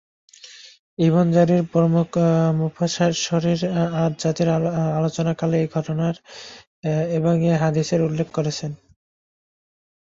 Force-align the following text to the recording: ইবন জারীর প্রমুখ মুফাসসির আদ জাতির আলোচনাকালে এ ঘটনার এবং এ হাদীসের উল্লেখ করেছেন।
ইবন 0.99 1.25
জারীর 1.31 1.63
প্রমুখ 1.73 2.09
মুফাসসির 2.55 3.61
আদ 4.03 4.13
জাতির 4.21 4.49
আলোচনাকালে 4.97 5.57
এ 5.59 5.67
ঘটনার 5.75 6.15
এবং 7.17 7.33
এ 7.45 7.53
হাদীসের 7.61 8.01
উল্লেখ 8.01 8.27
করেছেন। 8.33 8.71